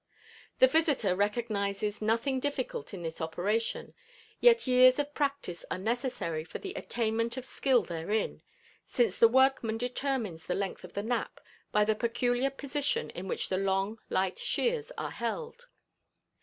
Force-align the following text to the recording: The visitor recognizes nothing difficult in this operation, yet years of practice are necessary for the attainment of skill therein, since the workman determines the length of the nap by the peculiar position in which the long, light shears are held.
The 0.57 0.65
visitor 0.65 1.15
recognizes 1.15 2.01
nothing 2.01 2.39
difficult 2.39 2.91
in 2.91 3.03
this 3.03 3.21
operation, 3.21 3.93
yet 4.39 4.65
years 4.65 4.97
of 4.97 5.13
practice 5.13 5.63
are 5.69 5.77
necessary 5.77 6.43
for 6.43 6.57
the 6.57 6.73
attainment 6.73 7.37
of 7.37 7.45
skill 7.45 7.83
therein, 7.83 8.41
since 8.87 9.15
the 9.19 9.27
workman 9.27 9.77
determines 9.77 10.47
the 10.47 10.55
length 10.55 10.83
of 10.83 10.93
the 10.93 11.03
nap 11.03 11.39
by 11.71 11.85
the 11.85 11.93
peculiar 11.93 12.49
position 12.49 13.11
in 13.11 13.27
which 13.27 13.49
the 13.49 13.59
long, 13.59 13.99
light 14.09 14.39
shears 14.39 14.91
are 14.97 15.11
held. 15.11 15.67